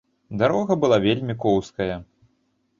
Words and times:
Дарога 0.41 0.77
была 0.85 0.99
вельмі 1.05 1.37
коўзкая. 1.45 1.95